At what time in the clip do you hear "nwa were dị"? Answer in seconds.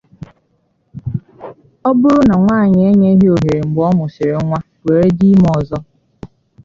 4.43-5.27